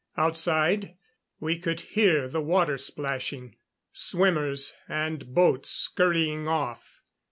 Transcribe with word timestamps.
Outside, 0.17 0.97
we 1.39 1.59
could 1.59 1.81
hear 1.81 2.27
the 2.27 2.41
water 2.41 2.79
splashing. 2.79 3.57
Swimmers 3.93 4.73
and 4.89 5.35
boats 5.35 5.69
scurrying 5.69 6.47
off. 6.47 7.03